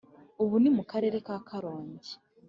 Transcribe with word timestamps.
ubu 0.43 0.55
ni 0.61 0.69
mu 0.75 0.83
karere 0.91 1.17
karongi 1.47 2.11